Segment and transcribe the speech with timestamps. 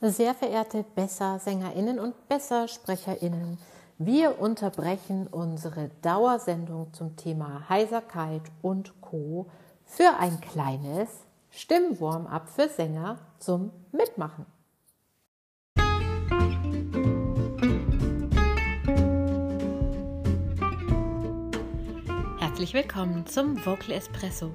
[0.00, 3.58] Sehr verehrte Besser-SängerInnen und Besser-SprecherInnen,
[3.98, 9.50] wir unterbrechen unsere Dauersendung zum Thema Heiserkeit und Co.
[9.84, 11.08] für ein kleines
[11.50, 14.46] Stimmwarm-up für Sänger zum Mitmachen.
[22.38, 24.54] Herzlich willkommen zum Vocal Espresso,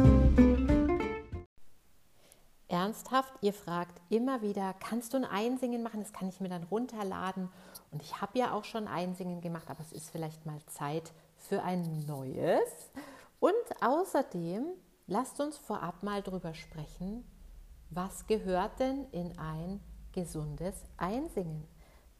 [2.91, 6.01] Ernsthaft, ihr fragt immer wieder, kannst du ein Einsingen machen?
[6.01, 7.47] Das kann ich mir dann runterladen.
[7.89, 11.63] Und ich habe ja auch schon Einsingen gemacht, aber es ist vielleicht mal Zeit für
[11.63, 12.91] ein neues.
[13.39, 14.65] Und außerdem
[15.07, 17.23] lasst uns vorab mal drüber sprechen,
[17.89, 19.79] was gehört denn in ein
[20.11, 21.65] gesundes Einsingen?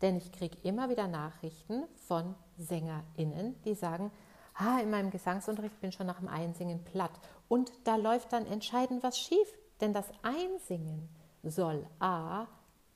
[0.02, 4.10] Denn ich kriege immer wieder Nachrichten von SängerInnen, die sagen,
[4.56, 7.20] ah, in meinem Gesangsunterricht bin ich schon nach dem Einsingen platt.
[7.50, 9.58] Und da läuft dann entscheidend was schief.
[9.82, 11.10] Denn das Einsingen
[11.44, 12.48] soll A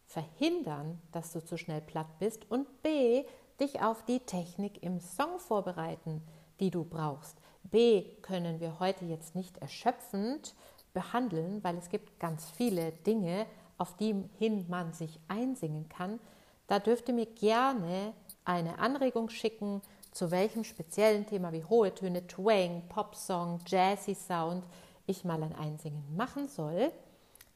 [0.06, 3.26] verhindern, dass du zu schnell platt bist und B
[3.60, 6.22] dich auf die Technik im Song vorbereiten,
[6.60, 7.38] die du brauchst.
[7.64, 10.54] B können wir heute jetzt nicht erschöpfend
[10.94, 13.48] behandeln, weil es gibt ganz viele Dinge,
[13.78, 16.20] auf die hin man sich einsingen kann.
[16.68, 18.14] Da dürft ihr mir gerne
[18.46, 24.64] eine Anregung schicken, zu welchem speziellen Thema wie hohe Töne, Twang, Popsong, Jazzy Sound
[25.06, 26.92] ich mal ein Einsingen machen soll.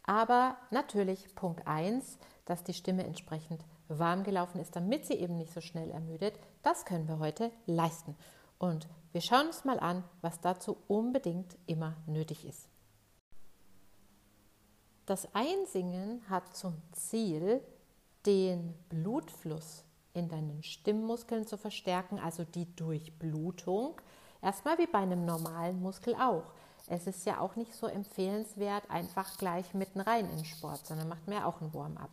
[0.04, 5.54] Aber natürlich Punkt 1, dass die Stimme entsprechend warm gelaufen ist, damit sie eben nicht
[5.54, 6.40] so schnell ermüdet.
[6.64, 8.16] Das können wir heute leisten.
[8.58, 12.68] Und wir schauen uns mal an, was dazu unbedingt immer nötig ist.
[15.06, 17.62] Das Einsingen hat zum Ziel,
[18.26, 24.00] den Blutfluss in deinen Stimmmuskeln zu verstärken, also die Durchblutung.
[24.42, 26.52] Erstmal wie bei einem normalen Muskel auch.
[26.92, 31.28] Es ist ja auch nicht so empfehlenswert, einfach gleich mitten rein in Sport, sondern macht
[31.28, 32.10] mehr auch ein Warm-up.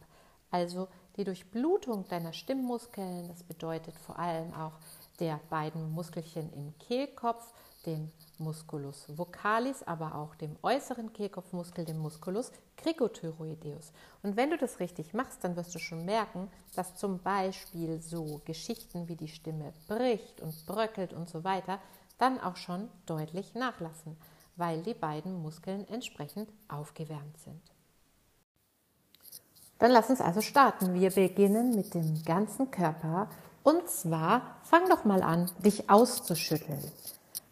[0.51, 4.75] Also die Durchblutung deiner Stimmmuskeln, das bedeutet vor allem auch
[5.19, 7.55] der beiden Muskelchen im Kehlkopf,
[7.87, 13.93] dem Musculus vocalis, aber auch dem äußeren Kehlkopfmuskel, dem Musculus cricothyroideus.
[14.23, 18.43] Und wenn du das richtig machst, dann wirst du schon merken, dass zum Beispiel so
[18.45, 21.79] Geschichten wie die Stimme bricht und bröckelt und so weiter
[22.19, 24.19] dann auch schon deutlich nachlassen
[24.57, 27.61] weil die beiden Muskeln entsprechend aufgewärmt sind.
[29.79, 30.95] Dann lass uns also starten.
[30.95, 33.29] Wir beginnen mit dem ganzen Körper
[33.63, 36.83] und zwar fang doch mal an, dich auszuschütteln.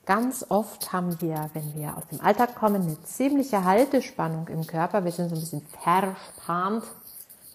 [0.06, 5.04] Ganz oft haben wir, wenn wir aus dem Alltag kommen, eine ziemliche Haltespannung im Körper.
[5.04, 6.84] Wir sind so ein bisschen verspannt.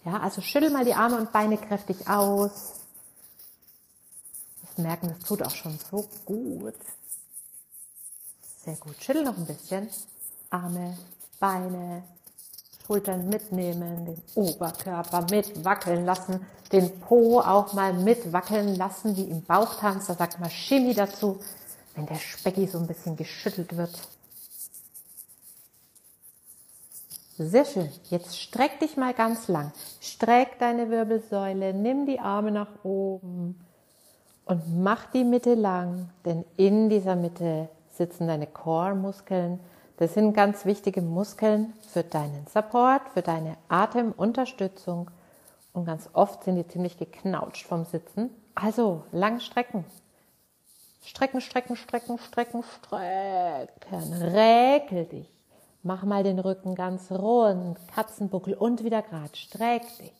[0.04, 2.80] Ja, also schüttel mal die Arme und Beine kräftig aus.
[4.62, 6.74] Das merken, das tut auch schon so gut.
[8.64, 8.96] Sehr gut.
[9.02, 9.88] Schüttel noch ein bisschen.
[10.50, 10.96] Arme,
[11.38, 12.02] Beine,
[12.86, 20.08] Schultern mitnehmen, den Oberkörper mitwackeln lassen, den Po auch mal mitwackeln lassen, wie im Bauchtanz.
[20.08, 21.40] Da sagt man Chemie dazu,
[21.94, 23.96] wenn der Specki so ein bisschen geschüttelt wird.
[27.38, 27.90] Sehr schön.
[28.10, 29.72] Jetzt streck dich mal ganz lang.
[30.00, 33.58] Streck deine Wirbelsäule, nimm die Arme nach oben
[34.44, 39.60] und mach die Mitte lang, denn in dieser Mitte sitzen deine Core-Muskeln.
[39.98, 45.10] Das sind ganz wichtige Muskeln für deinen Support, für deine Atemunterstützung.
[45.72, 48.30] Und ganz oft sind die ziemlich geknautscht vom Sitzen.
[48.54, 49.84] Also lang strecken.
[51.02, 54.12] Strecken, strecken, strecken, strecken, strecken.
[54.22, 55.30] Räkel dich.
[55.82, 57.78] Mach mal den Rücken ganz rund.
[57.94, 59.34] Katzenbuckel und wieder gerade.
[59.34, 60.12] Streck dich.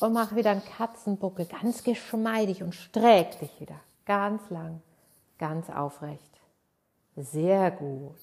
[0.00, 3.76] Und mach wieder einen Katzenbuckel ganz geschmeidig und streck dich wieder.
[4.04, 4.82] Ganz lang,
[5.38, 6.20] ganz aufrecht.
[7.16, 8.16] Sehr gut.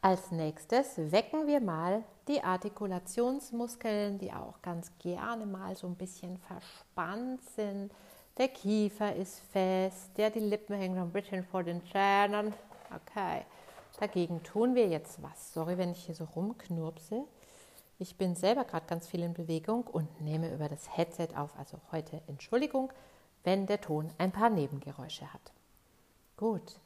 [0.00, 6.38] Als nächstes wecken wir mal die Artikulationsmuskeln, die auch ganz gerne mal so ein bisschen
[6.38, 7.92] verspannt sind.
[8.38, 12.54] Der Kiefer ist fest, ja, die Lippen hängen so ein bisschen vor den Zähnen.
[12.86, 13.44] Okay,
[13.98, 15.52] dagegen tun wir jetzt was.
[15.52, 17.24] Sorry, wenn ich hier so rumknurpse.
[17.98, 21.50] Ich bin selber gerade ganz viel in Bewegung und nehme über das Headset auf.
[21.58, 22.90] Also heute Entschuldigung,
[23.44, 25.52] wenn der Ton ein paar Nebengeräusche hat.
[26.40, 26.80] Gut.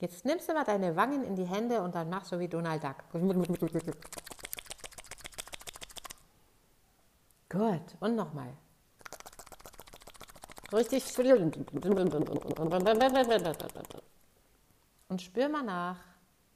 [0.00, 2.82] Jetzt nimmst du mal deine Wangen in die Hände und dann machst du wie Donald
[2.82, 3.04] Duck.
[7.50, 8.54] Gut, und nochmal.
[10.72, 11.04] Richtig.
[15.08, 15.98] Und spür mal nach,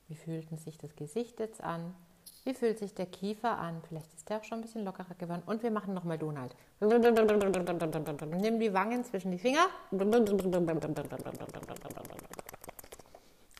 [0.08, 1.94] wie fühlt sich das Gesicht jetzt an?
[2.44, 3.80] Wie fühlt sich der Kiefer an?
[3.88, 5.42] Vielleicht ist der auch schon ein bisschen lockerer geworden.
[5.46, 6.56] Und wir machen nochmal Donald.
[6.80, 9.66] Nimm die Wangen zwischen die Finger.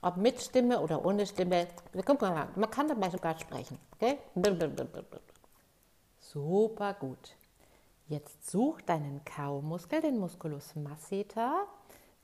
[0.03, 1.69] Ob mit Stimme oder ohne Stimme.
[2.05, 3.79] Guck mal, man kann dabei sogar sprechen.
[3.95, 4.19] Okay?
[6.19, 7.37] Super gut.
[8.09, 11.69] Jetzt such deinen Kaumuskel, den Musculus masseter.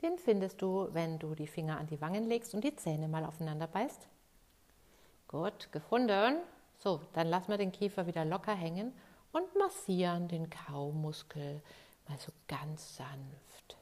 [0.03, 3.25] Den findest du, wenn du die Finger an die Wangen legst und die Zähne mal
[3.25, 4.09] aufeinander beißt.
[5.29, 6.39] Gut, gefunden.
[6.79, 8.93] So, dann lassen wir den Kiefer wieder locker hängen
[9.33, 11.63] und massieren den Kaumuskel
[12.09, 13.77] mal so ganz sanft.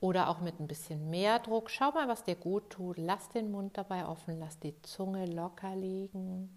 [0.00, 1.70] Oder auch mit ein bisschen mehr Druck.
[1.70, 2.98] Schau mal, was dir gut tut.
[2.98, 6.50] Lass den Mund dabei offen, lass die Zunge locker liegen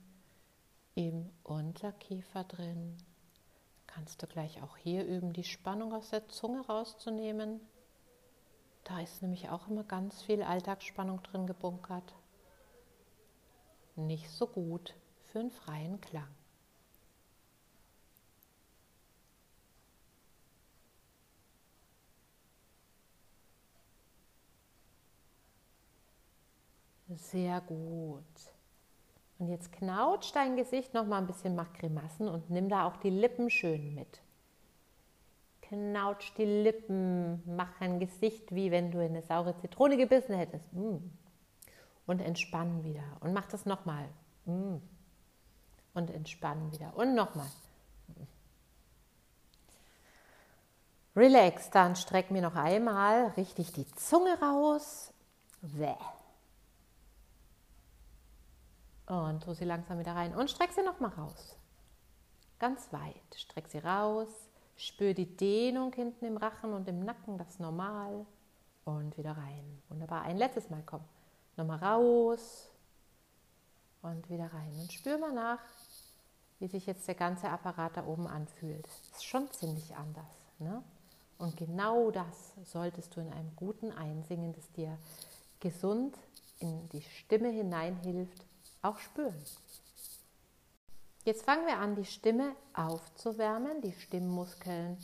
[0.96, 2.98] im Unterkiefer drin.
[3.88, 7.60] Kannst du gleich auch hier üben, die Spannung aus der Zunge rauszunehmen.
[8.84, 12.16] Da ist nämlich auch immer ganz viel Alltagsspannung drin gebunkert.
[13.96, 14.96] Nicht so gut
[15.26, 16.28] für einen freien Klang.
[27.10, 28.24] Sehr gut.
[29.38, 32.98] Und jetzt knautsch dein Gesicht noch mal ein bisschen, mach Grimassen und nimm da auch
[32.98, 34.22] die Lippen schön mit
[35.72, 40.72] knautsch die Lippen, mach ein Gesicht, wie wenn du eine saure Zitrone gebissen hättest.
[40.74, 40.98] Mm.
[42.06, 43.04] Und entspannen wieder.
[43.22, 44.10] Und mach das nochmal.
[44.46, 44.78] Mm.
[45.94, 46.96] Und entspannen wieder.
[46.98, 47.48] Und nochmal.
[51.16, 55.14] Relax, dann streck mir noch einmal richtig die Zunge raus.
[59.06, 60.36] Und tu sie langsam wieder rein.
[60.36, 61.56] Und streck sie nochmal raus.
[62.60, 63.36] Ganz weit.
[63.36, 64.51] Streck sie raus.
[64.82, 68.26] Spür die Dehnung hinten im Rachen und im Nacken, das ist normal.
[68.84, 69.84] Und wieder rein.
[69.90, 70.24] Wunderbar.
[70.24, 71.02] Ein letztes Mal, komm.
[71.56, 72.68] Nochmal raus
[74.02, 74.74] und wieder rein.
[74.82, 75.60] Und spür mal nach,
[76.60, 78.88] wie sich jetzt der ganze Apparat da oben anfühlt.
[79.12, 80.26] Ist schon ziemlich anders.
[80.58, 80.82] Ne?
[81.38, 84.98] Und genau das solltest du in einem guten Einsingen, das dir
[85.60, 86.18] gesund
[86.58, 88.46] in die Stimme hineinhilft,
[88.82, 89.44] auch spüren.
[91.24, 94.98] Jetzt fangen wir an, die Stimme aufzuwärmen, die Stimmmuskeln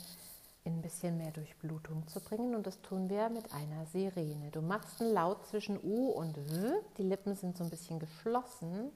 [0.64, 4.50] in ein bisschen mehr Durchblutung zu bringen und das tun wir mit einer Sirene.
[4.50, 8.90] Du machst einen Laut zwischen U und W, die Lippen sind so ein bisschen geschlossen.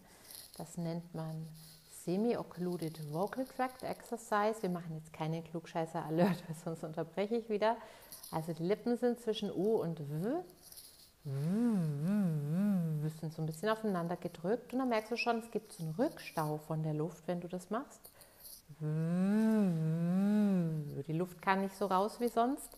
[0.59, 1.47] Das nennt man
[2.05, 4.61] Semi-Occluded Vocal Tract Exercise.
[4.61, 7.77] Wir machen jetzt keine Klugscheißer-Alert, sonst unterbreche ich wieder.
[8.33, 10.41] Also die Lippen sind zwischen U und W
[13.23, 15.95] sind so ein bisschen aufeinander gedrückt und dann merkst du schon, es gibt so einen
[15.95, 18.11] Rückstau von der Luft, wenn du das machst.
[21.07, 22.71] Die Luft kann nicht so raus wie sonst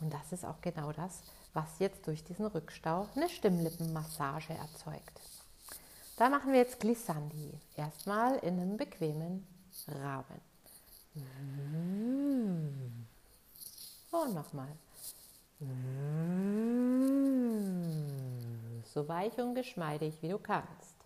[0.00, 1.22] und das ist auch genau das,
[1.52, 5.20] was jetzt durch diesen Rückstau eine Stimmlippenmassage erzeugt.
[6.16, 7.52] Da machen wir jetzt Glissandi.
[7.76, 9.46] Erstmal in einem bequemen
[9.88, 10.40] Rahmen.
[14.12, 14.68] Und nochmal.
[18.92, 20.96] So weich und geschmeidig wie du kannst.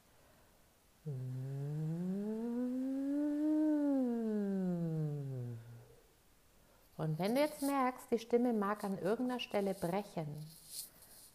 [6.96, 10.26] Und wenn du jetzt merkst, die Stimme mag an irgendeiner Stelle brechen,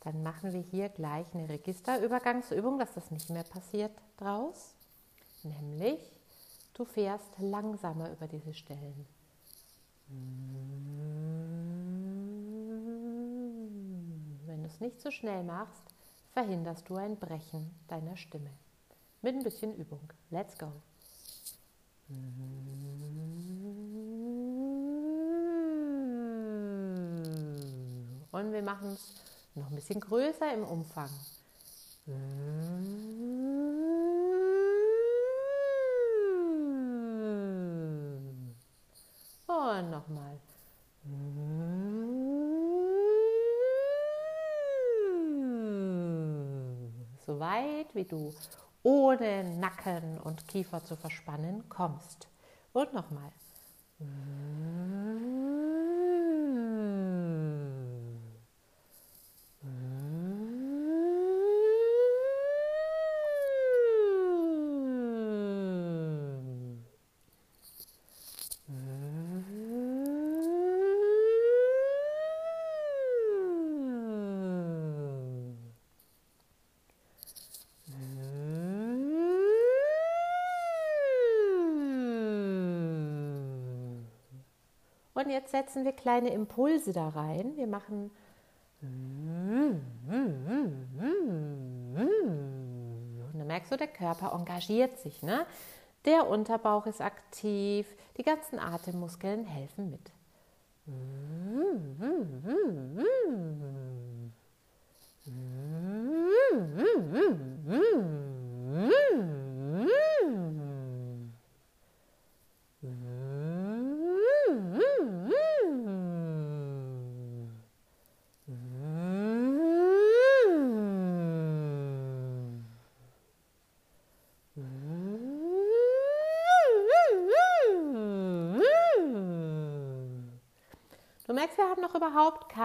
[0.02, 4.74] dann machen wir hier gleich eine Registerübergangsübung, dass das nicht mehr passiert draus.
[5.44, 6.00] Nämlich,
[6.74, 9.06] du fährst langsamer über diese Stellen.
[14.80, 15.84] nicht so schnell machst,
[16.44, 18.52] verhinderst du ein Brechen deiner Stimme.
[19.22, 20.00] Mit ein bisschen Übung.
[20.30, 20.72] Let's go.
[28.32, 29.16] Und wir machen es
[29.54, 31.10] noch ein bisschen größer im Umfang.
[39.48, 40.40] Und nochmal.
[47.90, 48.34] Weit wie du
[48.84, 52.28] ohne Nacken und Kiefer zu verspannen kommst.
[52.74, 53.32] Und nochmal.
[85.30, 87.56] Und jetzt setzen wir kleine Impulse da rein.
[87.56, 88.10] Wir machen
[88.82, 89.84] und
[93.36, 95.22] dann merkst du, der Körper engagiert sich.
[95.22, 95.46] Ne?
[96.06, 97.86] Der Unterbauch ist aktiv,
[98.18, 100.12] die ganzen Atemmuskeln helfen mit.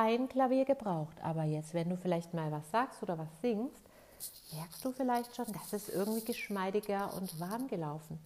[0.04, 1.16] Kein Klavier gebraucht.
[1.23, 3.82] Aber jetzt, wenn du vielleicht mal was sagst oder was singst,
[4.52, 8.18] merkst du vielleicht schon, das ist irgendwie geschmeidiger und warm gelaufen.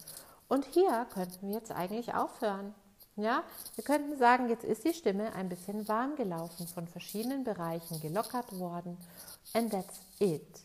[0.49, 2.73] Und hier könnten wir jetzt eigentlich aufhören.
[3.15, 3.43] Ja,
[3.75, 8.57] wir könnten sagen, jetzt ist die Stimme ein bisschen warm gelaufen, von verschiedenen Bereichen gelockert
[8.59, 8.97] worden.
[9.53, 10.61] And that's it.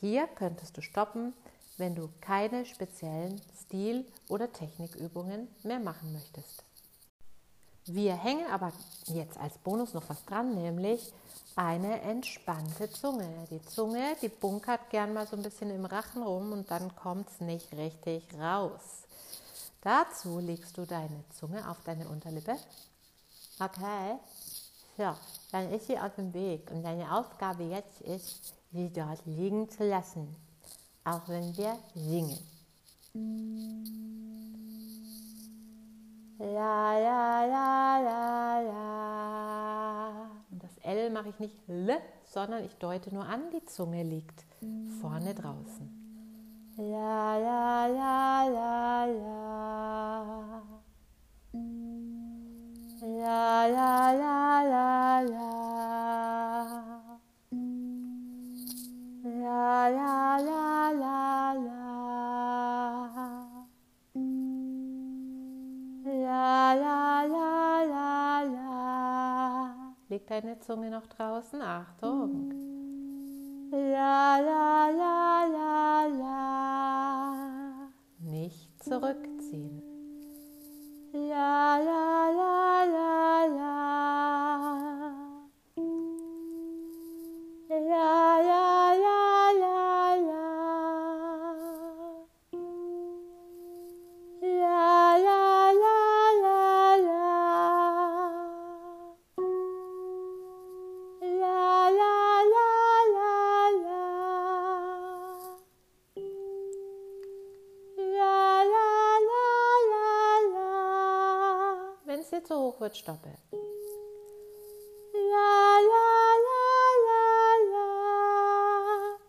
[0.00, 1.34] Hier könntest du stoppen,
[1.76, 6.67] wenn du keine speziellen Stil- oder Technikübungen mehr machen möchtest.
[7.90, 8.72] Wir hängen aber
[9.06, 11.12] jetzt als Bonus noch was dran, nämlich
[11.56, 13.26] eine entspannte Zunge.
[13.50, 17.30] Die Zunge, die bunkert gern mal so ein bisschen im Rachen rum und dann kommt
[17.30, 19.04] es nicht richtig raus.
[19.80, 22.56] Dazu legst du deine Zunge auf deine Unterlippe.
[23.58, 24.18] Okay,
[24.98, 25.14] so,
[25.50, 29.88] dann ist sie auf dem Weg und deine Aufgabe jetzt ist, sie dort liegen zu
[29.88, 30.36] lassen,
[31.04, 32.38] auch wenn wir singen.
[36.40, 40.30] La la la la la.
[40.52, 44.44] Und das L mache ich nicht L, sondern ich deute nur an, die Zunge liegt
[45.00, 45.90] vorne draußen.
[46.76, 49.57] La la la la la.
[70.68, 71.62] Zunge noch draußen?
[71.62, 72.52] Achtung.
[73.70, 77.88] La la la la la.
[78.18, 79.82] Nicht zurückziehen.
[81.14, 83.07] La la la la.
[112.38, 113.30] Dir zu hoch wird, stoppe.
[115.12, 116.68] La la la.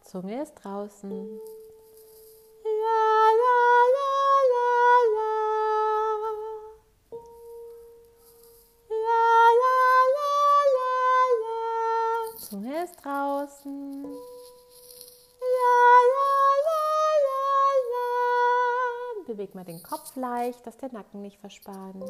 [0.04, 1.40] Zunge ist draußen.
[12.38, 14.04] Zunge ist draußen.
[15.40, 15.82] La
[16.16, 16.32] la
[16.68, 16.84] la
[17.28, 17.44] la
[17.92, 19.24] la.
[19.28, 22.04] Beweg mal den Kopf leicht, dass der Nacken nicht verspannt.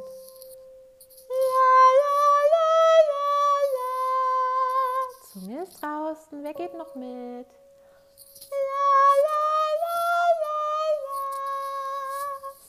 [5.40, 6.44] Zunge ist draußen.
[6.44, 7.48] Wer geht noch mit?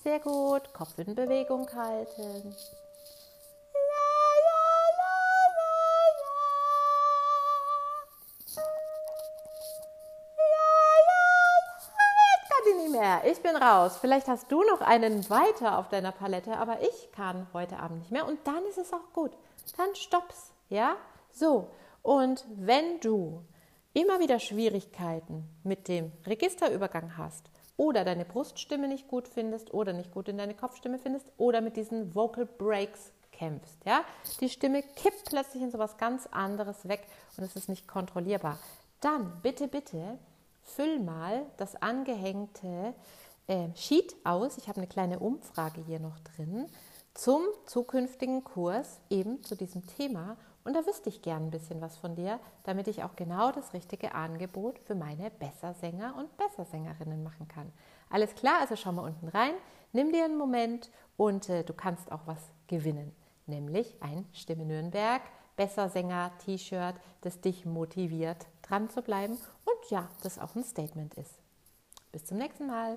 [0.02, 0.72] Sehr gut.
[0.72, 2.54] Kopf in Bewegung halten.
[13.24, 13.96] Ich bin raus.
[14.00, 18.10] Vielleicht hast du noch einen weiter auf deiner Palette, aber ich kann heute Abend nicht
[18.10, 18.26] mehr.
[18.26, 19.32] Und dann ist es auch gut.
[19.76, 20.52] Dann stopp's.
[20.68, 20.96] Ja?
[21.32, 21.68] So.
[22.02, 23.44] Und wenn du
[23.92, 30.12] immer wieder Schwierigkeiten mit dem Registerübergang hast oder deine Bruststimme nicht gut findest oder nicht
[30.12, 34.04] gut in deine Kopfstimme findest oder mit diesen Vocal Breaks kämpfst, ja,
[34.40, 38.58] die Stimme kippt plötzlich in sowas ganz anderes weg und es ist nicht kontrollierbar,
[39.00, 40.18] dann bitte, bitte
[40.62, 42.94] füll mal das angehängte
[43.46, 44.58] äh, Sheet aus.
[44.58, 46.66] Ich habe eine kleine Umfrage hier noch drin
[47.14, 51.96] zum zukünftigen Kurs eben zu diesem Thema und da wüsste ich gern ein bisschen was
[51.96, 57.48] von dir, damit ich auch genau das richtige Angebot für meine Bessersänger und Bessersängerinnen machen
[57.48, 57.72] kann.
[58.08, 59.54] Alles klar, also schau mal unten rein,
[59.92, 63.14] nimm dir einen Moment und äh, du kannst auch was gewinnen,
[63.46, 65.22] nämlich ein Stimme Nürnberg
[65.60, 71.34] Bessersänger T-Shirt, das dich motiviert, dran zu bleiben und ja, das auch ein Statement ist.
[72.12, 72.96] Bis zum nächsten Mal.